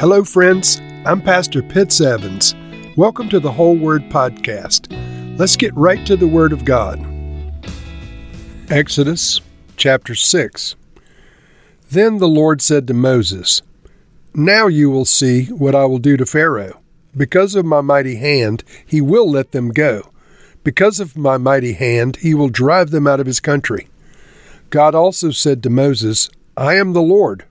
[0.00, 0.80] Hello, friends.
[1.04, 2.54] I'm Pastor Pitts Evans.
[2.96, 4.86] Welcome to the Whole Word Podcast.
[5.36, 7.04] Let's get right to the Word of God.
[8.70, 9.40] Exodus
[9.76, 10.76] chapter 6.
[11.90, 13.60] Then the Lord said to Moses,
[14.32, 16.78] Now you will see what I will do to Pharaoh.
[17.16, 20.12] Because of my mighty hand, he will let them go.
[20.62, 23.88] Because of my mighty hand, he will drive them out of his country.
[24.70, 27.46] God also said to Moses, I am the Lord.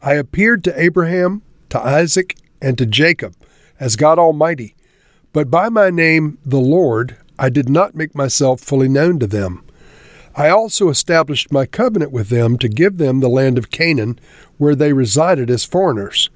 [0.00, 3.34] I appeared to Abraham, to Isaac, and to Jacob
[3.78, 4.74] as God Almighty,
[5.32, 9.64] but by my name, the Lord, I did not make myself fully known to them.
[10.34, 14.18] I also established my covenant with them to give them the land of Canaan,
[14.58, 16.30] where they resided as foreigners.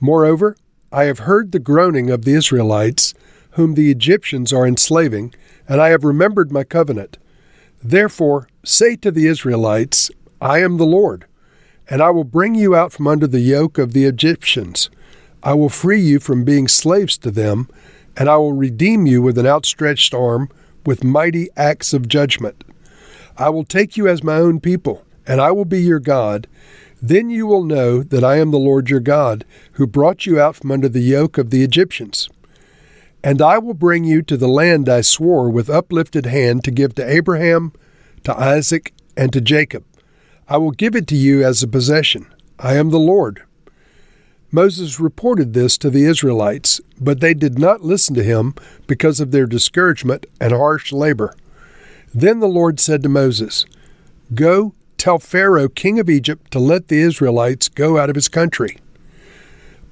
[0.00, 0.56] Moreover,
[0.92, 3.14] I have heard the groaning of the Israelites,
[3.52, 5.34] whom the Egyptians are enslaving,
[5.68, 7.18] and I have remembered my covenant.
[7.82, 10.10] Therefore, say to the Israelites,
[10.40, 11.26] I am the Lord,
[11.88, 14.90] and I will bring you out from under the yoke of the Egyptians.
[15.42, 17.68] I will free you from being slaves to them,
[18.16, 20.48] and I will redeem you with an outstretched arm,
[20.86, 22.64] with mighty acts of judgment.
[23.36, 26.46] I will take you as my own people, and I will be your God.
[27.02, 30.56] Then you will know that I am the Lord your God, who brought you out
[30.56, 32.30] from under the yoke of the Egyptians.
[33.22, 36.94] And I will bring you to the land I swore with uplifted hand to give
[36.94, 37.72] to Abraham,
[38.24, 39.84] to Isaac, and to Jacob.
[40.48, 42.26] I will give it to you as a possession.
[42.58, 43.42] I am the Lord.
[44.52, 48.54] Moses reported this to the Israelites, but they did not listen to him
[48.86, 51.34] because of their discouragement and harsh labor.
[52.14, 53.66] Then the Lord said to Moses,
[54.34, 58.78] Go, tell Pharaoh, king of Egypt, to let the Israelites go out of his country.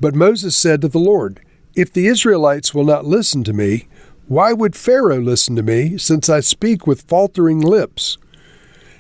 [0.01, 1.41] But Moses said to the Lord,
[1.75, 3.89] If the Israelites will not listen to me,
[4.29, 8.19] why would Pharaoh listen to me, since I speak with faltering lips?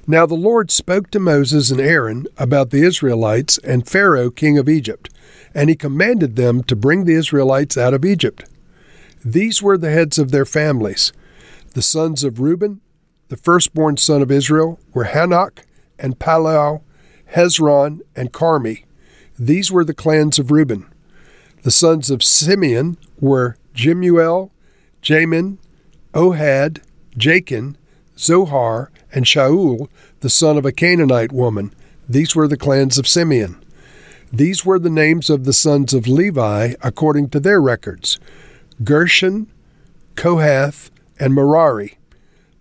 [0.06, 4.68] Now the Lord spoke to Moses and Aaron about the Israelites and Pharaoh, king of
[4.68, 5.08] Egypt,
[5.54, 8.44] and he commanded them to bring the Israelites out of Egypt.
[9.24, 11.12] These were the heads of their families.
[11.74, 12.80] The sons of Reuben,
[13.28, 15.60] the firstborn son of Israel, were Hanok
[16.00, 16.82] and Pallu,
[17.34, 18.84] Hezron and Karmi.
[19.38, 20.86] These were the clans of Reuben.
[21.62, 24.50] The sons of Simeon were Jemuel,
[25.00, 25.58] Jamin,
[26.12, 26.82] Ohad,
[27.16, 27.76] Jakin,
[28.18, 29.88] Zohar, and Shaul,
[30.20, 31.72] the son of a Canaanite woman.
[32.08, 33.62] These were the clans of Simeon.
[34.32, 38.18] These were the names of the sons of Levi according to their records
[38.82, 39.50] Gershon,
[40.16, 41.98] Kohath, and Merari.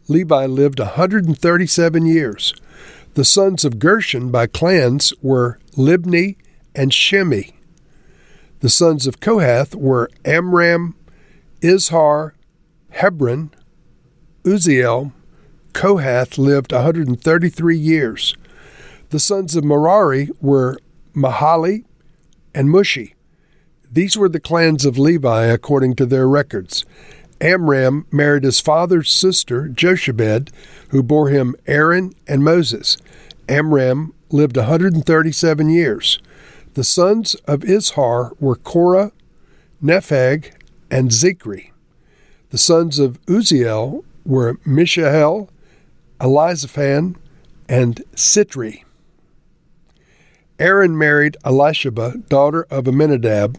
[0.08, 2.54] Levi lived a 137 years.
[3.14, 6.36] The sons of Gershon by clans were Libni
[6.76, 7.54] and Shimei.
[8.60, 10.96] The sons of Kohath were Amram,
[11.62, 12.34] Izhar,
[12.92, 13.52] Hebron,
[14.44, 15.14] Uzziel.
[15.74, 18.36] Kohath lived a 133 years.
[19.10, 20.78] The sons of Merari were
[21.14, 21.84] Mahli,
[22.54, 23.14] and Mushi.
[23.92, 26.86] These were the clans of Levi according to their records.
[27.40, 30.52] Amram married his father's sister, Jochebed,
[30.90, 32.98] who bore him Aaron and Moses.
[33.50, 36.20] Amram lived a 137 years.
[36.76, 39.12] The sons of Izhar were Korah,
[39.84, 40.54] Nepheg,
[40.90, 41.72] and Zikri.
[42.52, 45.50] The sons of Uzziel were Mishael,
[46.22, 47.16] Elizaphan,
[47.68, 48.84] and Sithri.
[50.60, 53.58] Aaron married Elisheba, daughter of Amminadab,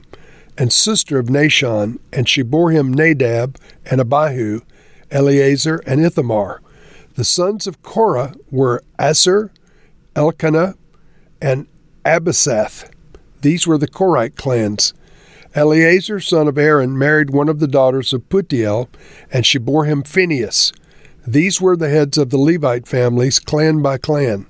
[0.57, 4.61] and sister of Nahshon, and she bore him Nadab and Abihu,
[5.11, 6.63] Eleazar and Ithamar.
[7.17, 9.51] The sons of Korah were Assir,
[10.15, 10.75] Elkanah,
[11.41, 11.67] and
[12.05, 12.89] Abiasaph.
[13.41, 14.95] These were the Korite clans.
[15.55, 18.89] Eleazar, son of Aaron, married one of the daughters of Putiel,
[19.33, 20.73] and she bore him Phinehas.
[21.27, 24.47] These were the heads of the Levite families, clan by clan.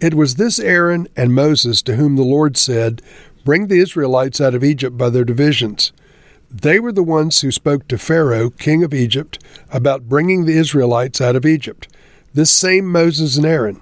[0.00, 3.02] It was this Aaron and Moses to whom the Lord said,
[3.44, 5.92] Bring the Israelites out of Egypt by their divisions.
[6.50, 11.20] They were the ones who spoke to Pharaoh, king of Egypt, about bringing the Israelites
[11.20, 11.88] out of Egypt.
[12.34, 13.80] This same Moses and Aaron.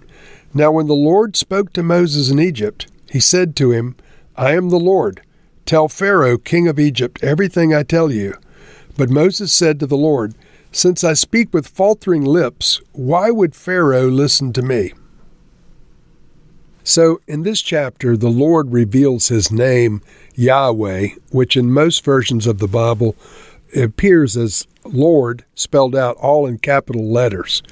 [0.54, 3.96] Now, when the Lord spoke to Moses in Egypt, he said to him,
[4.36, 5.22] I am the Lord.
[5.66, 8.34] Tell Pharaoh, king of Egypt, everything I tell you.
[8.96, 10.34] But Moses said to the Lord,
[10.74, 14.92] Since I speak with faltering lips, why would Pharaoh listen to me?
[16.82, 20.02] So, in this chapter, the Lord reveals his name,
[20.34, 23.14] Yahweh, which in most versions of the Bible
[23.76, 27.62] appears as Lord spelled out all in capital letters.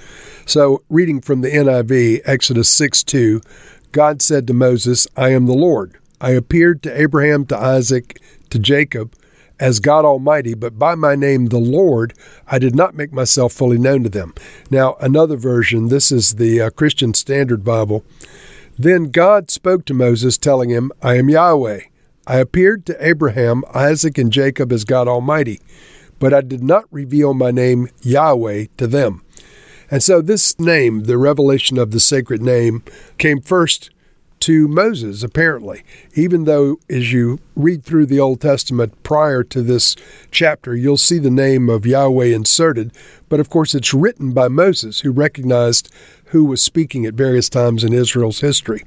[0.46, 3.40] So, reading from the NIV, Exodus 6 2,
[3.90, 5.98] God said to Moses, I am the Lord.
[6.20, 9.12] I appeared to Abraham, to Isaac, to Jacob
[9.62, 12.14] as God Almighty, but by my name, the Lord,
[12.48, 14.34] I did not make myself fully known to them.
[14.72, 18.04] Now, another version, this is the uh, Christian Standard Bible.
[18.76, 21.82] Then God spoke to Moses, telling him, I am Yahweh.
[22.26, 25.60] I appeared to Abraham, Isaac, and Jacob as God Almighty,
[26.18, 29.22] but I did not reveal my name Yahweh to them.
[29.92, 32.82] And so this name, the revelation of the sacred name,
[33.16, 33.90] came first
[34.42, 35.84] to Moses, apparently,
[36.14, 39.94] even though as you read through the Old Testament prior to this
[40.32, 42.92] chapter, you'll see the name of Yahweh inserted.
[43.28, 45.92] But of course, it's written by Moses, who recognized
[46.26, 48.84] who was speaking at various times in Israel's history.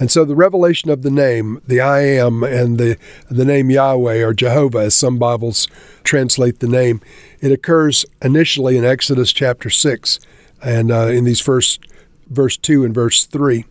[0.00, 2.96] And so the revelation of the name, the I am, and the,
[3.30, 5.68] the name Yahweh or Jehovah, as some Bibles
[6.02, 7.00] translate the name,
[7.40, 10.18] it occurs initially in Exodus chapter 6
[10.60, 11.86] and uh, in these first
[12.28, 13.64] verse 2 and verse 3.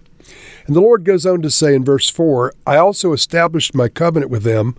[0.66, 4.32] And the Lord goes on to say in verse 4 I also established my covenant
[4.32, 4.76] with them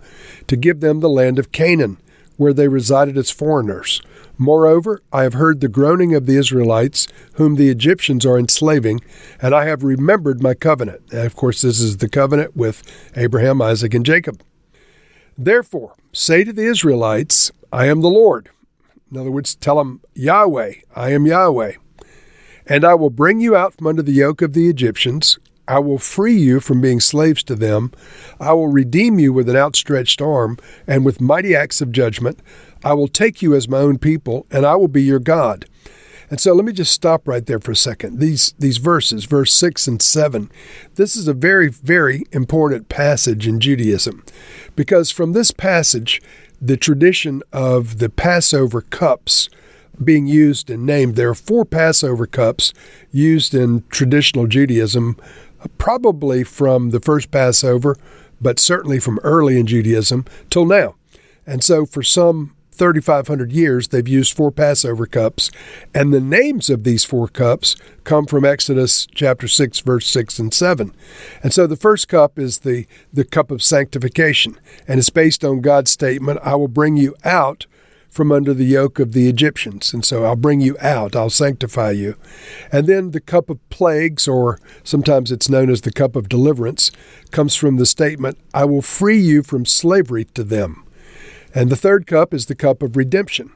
[0.47, 1.97] to give them the land of Canaan,
[2.37, 4.01] where they resided as foreigners.
[4.37, 9.01] Moreover, I have heard the groaning of the Israelites, whom the Egyptians are enslaving,
[9.41, 11.01] and I have remembered my covenant.
[11.11, 12.81] And of course, this is the covenant with
[13.17, 14.41] Abraham, Isaac, and Jacob.
[15.37, 18.49] Therefore, say to the Israelites, I am the Lord.
[19.11, 21.73] In other words, tell them, Yahweh, I am Yahweh.
[22.69, 25.99] And I will bring you out from under the yoke of the Egyptians, I will
[25.99, 27.91] free you from being slaves to them.
[28.39, 30.57] I will redeem you with an outstretched arm
[30.87, 32.39] and with mighty acts of judgment.
[32.83, 35.65] I will take you as my own people, and I will be your God.
[36.31, 38.19] And so let me just stop right there for a second.
[38.19, 40.51] These these verses, verse 6 and 7.
[40.95, 44.23] This is a very very important passage in Judaism
[44.75, 46.21] because from this passage
[46.61, 49.49] the tradition of the Passover cups
[50.03, 51.15] being used and named.
[51.15, 52.73] There are four Passover cups
[53.11, 55.17] used in traditional Judaism
[55.77, 57.97] probably from the first Passover,
[58.39, 60.95] but certainly from early in Judaism till now.
[61.45, 65.51] And so for some 3,500 years, they've used four Passover cups.
[65.93, 67.75] And the names of these four cups
[68.05, 70.95] come from Exodus chapter 6, verse 6 and 7.
[71.43, 74.57] And so the first cup is the, the cup of sanctification,
[74.87, 77.65] and it's based on God's statement, I will bring you out
[78.09, 79.93] from under the yoke of the Egyptians.
[79.93, 82.15] And so I'll bring you out, I'll sanctify you.
[82.71, 86.91] And then the cup of plagues, or sometimes it's known as the cup of deliverance,
[87.31, 90.83] comes from the statement, I will free you from slavery to them.
[91.53, 93.51] And the third cup is the cup of redemption.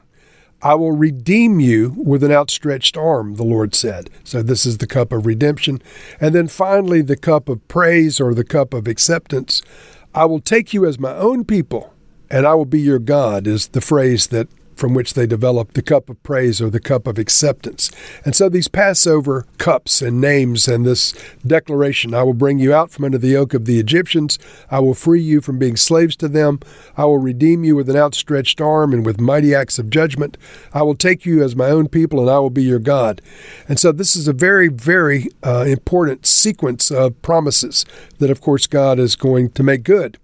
[0.62, 4.08] I will redeem you with an outstretched arm, the Lord said.
[4.24, 5.82] So this is the cup of redemption.
[6.20, 9.62] And then finally, the cup of praise or the cup of acceptance.
[10.14, 11.93] I will take you as my own people
[12.34, 15.82] and I will be your God is the phrase that from which they developed the
[15.82, 17.92] cup of praise or the cup of acceptance.
[18.24, 21.14] And so these Passover cups and names and this
[21.46, 24.36] declaration I will bring you out from under the yoke of the Egyptians,
[24.68, 26.58] I will free you from being slaves to them,
[26.96, 30.36] I will redeem you with an outstretched arm and with mighty acts of judgment,
[30.72, 33.22] I will take you as my own people and I will be your God.
[33.68, 37.86] And so this is a very, very uh, important sequence of promises
[38.18, 40.18] that, of course, God is going to make good.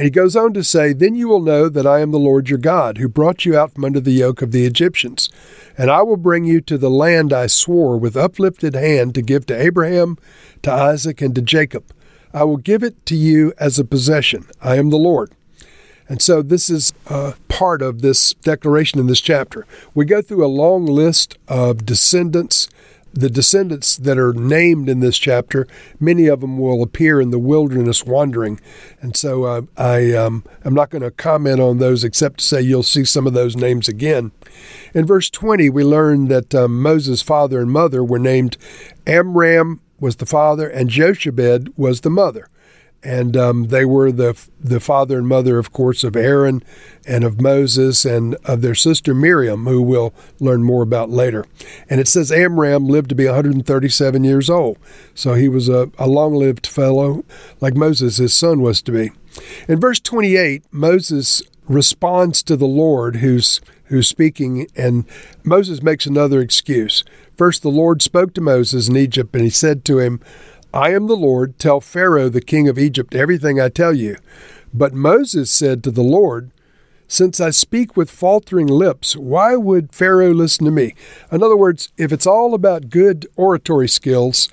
[0.00, 2.48] And he goes on to say, Then you will know that I am the Lord
[2.48, 5.28] your God, who brought you out from under the yoke of the Egyptians.
[5.76, 9.44] And I will bring you to the land I swore with uplifted hand to give
[9.44, 10.16] to Abraham,
[10.62, 11.84] to Isaac, and to Jacob.
[12.32, 14.46] I will give it to you as a possession.
[14.62, 15.32] I am the Lord.
[16.08, 19.66] And so this is a part of this declaration in this chapter.
[19.94, 22.70] We go through a long list of descendants
[23.12, 25.66] the descendants that are named in this chapter,
[25.98, 28.60] many of them will appear in the wilderness wandering.
[29.00, 32.60] And so uh, I, um, I'm not going to comment on those except to say
[32.60, 34.32] you'll see some of those names again.
[34.94, 38.56] In verse 20, we learn that um, Moses' father and mother were named
[39.06, 42.48] Amram was the father and Jochebed was the mother
[43.02, 46.62] and um, they were the the father and mother, of course, of Aaron
[47.06, 51.46] and of Moses and of their sister Miriam, who we'll learn more about later.
[51.88, 54.78] And it says Amram lived to be 137 years old,
[55.14, 57.24] so he was a, a long-lived fellow,
[57.60, 59.12] like Moses, his son, was to be.
[59.66, 65.04] In verse 28, Moses responds to the Lord, who's who's speaking, and
[65.42, 67.02] Moses makes another excuse.
[67.36, 70.20] First, the Lord spoke to Moses in Egypt, and he said to him.
[70.72, 71.58] I am the Lord.
[71.58, 74.16] Tell Pharaoh, the king of Egypt, everything I tell you.
[74.72, 76.52] But Moses said to the Lord,
[77.08, 80.94] Since I speak with faltering lips, why would Pharaoh listen to me?
[81.32, 84.48] In other words, if it's all about good oratory skills,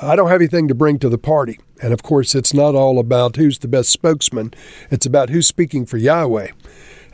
[0.00, 1.60] I don't have anything to bring to the party.
[1.80, 4.52] And of course, it's not all about who's the best spokesman,
[4.90, 6.50] it's about who's speaking for Yahweh.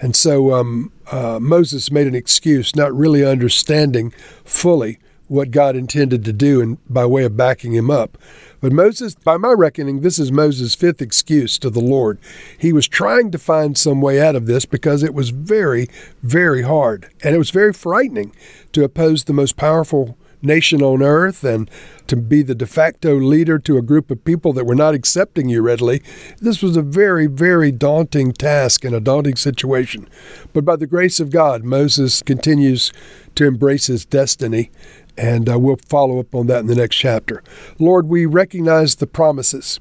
[0.01, 4.13] And so um, uh, Moses made an excuse, not really understanding
[4.45, 8.19] fully what God intended to do and by way of backing him up.
[8.61, 12.19] But Moses, by my reckoning, this is Moses' fifth excuse to the Lord.
[12.59, 15.89] He was trying to find some way out of this because it was very,
[16.23, 17.09] very hard.
[17.23, 18.35] And it was very frightening
[18.73, 21.71] to oppose the most powerful nation on earth and
[22.07, 25.49] to be the de facto leader to a group of people that were not accepting
[25.49, 26.03] you readily.
[26.41, 30.09] This was a very, very daunting task and a daunting situation.
[30.53, 32.93] But by the grace of God, Moses continues
[33.35, 34.71] to embrace his destiny,
[35.19, 37.43] and uh, we'll follow up on that in the next chapter.
[37.79, 39.81] Lord, we recognize the promises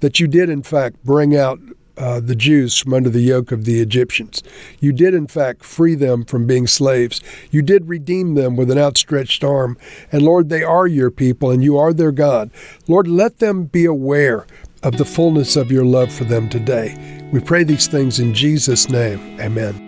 [0.00, 1.58] that you did, in fact, bring out
[1.96, 4.42] uh, the Jews from under the yoke of the Egyptians.
[4.78, 7.20] You did, in fact, free them from being slaves.
[7.50, 9.76] You did redeem them with an outstretched arm.
[10.12, 12.50] And Lord, they are your people and you are their God.
[12.86, 14.46] Lord, let them be aware
[14.84, 17.28] of the fullness of your love for them today.
[17.32, 19.40] We pray these things in Jesus' name.
[19.40, 19.87] Amen.